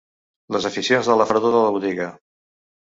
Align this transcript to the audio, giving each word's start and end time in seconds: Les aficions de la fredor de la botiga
Les 0.55 0.67
aficions 0.69 1.11
de 1.11 1.19
la 1.23 1.29
fredor 1.33 1.55
de 1.59 1.63
la 1.69 1.79
botiga 1.79 2.13